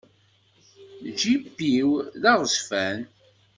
Jip-iw 1.19 1.89
d 2.21 2.23
aɣezfan. 2.31 2.99